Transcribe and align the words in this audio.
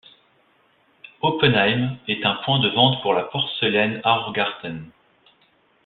Oppenheim, 1.21 1.95
et 2.07 2.23
un 2.25 2.33
point 2.43 2.57
de 2.59 2.69
vente 2.69 2.99
pour 3.03 3.13
la 3.13 3.21
Porcelaine 3.25 4.01
Aurgarten. 4.03 4.89